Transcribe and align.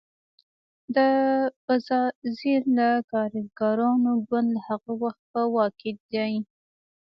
د 0.95 0.97
بزازیل 1.65 2.63
د 2.77 2.79
کارګرانو 3.11 4.11
ګوند 4.27 4.47
له 4.55 4.61
هغه 4.69 4.91
وخته 5.01 5.23
په 5.31 5.41
واک 5.53 5.73
کې 5.81 5.91
دی. 6.13 6.33